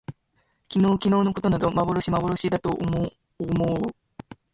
[0.73, 3.93] 昨日きのうのことなど幻まぼろしだと思おもおう